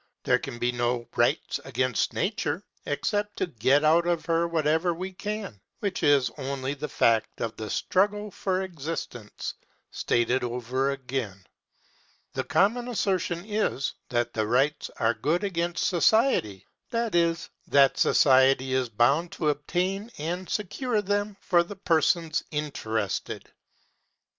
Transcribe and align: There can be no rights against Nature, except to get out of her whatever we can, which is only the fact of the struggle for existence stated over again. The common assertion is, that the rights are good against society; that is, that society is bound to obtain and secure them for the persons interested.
There 0.23 0.39
can 0.39 0.57
be 0.57 0.71
no 0.71 1.07
rights 1.15 1.59
against 1.63 2.11
Nature, 2.13 2.63
except 2.87 3.37
to 3.37 3.45
get 3.45 3.83
out 3.83 4.07
of 4.07 4.25
her 4.25 4.47
whatever 4.47 4.95
we 4.95 5.13
can, 5.13 5.61
which 5.77 6.01
is 6.01 6.31
only 6.39 6.73
the 6.73 6.87
fact 6.89 7.39
of 7.39 7.55
the 7.55 7.69
struggle 7.69 8.31
for 8.31 8.63
existence 8.63 9.53
stated 9.91 10.43
over 10.43 10.89
again. 10.89 11.45
The 12.33 12.43
common 12.43 12.87
assertion 12.87 13.45
is, 13.45 13.93
that 14.09 14.33
the 14.33 14.47
rights 14.47 14.89
are 14.97 15.13
good 15.13 15.43
against 15.43 15.85
society; 15.85 16.65
that 16.89 17.13
is, 17.13 17.51
that 17.67 17.99
society 17.99 18.73
is 18.73 18.89
bound 18.89 19.31
to 19.33 19.49
obtain 19.49 20.09
and 20.17 20.49
secure 20.49 21.03
them 21.03 21.37
for 21.41 21.61
the 21.61 21.75
persons 21.75 22.43
interested. 22.49 23.51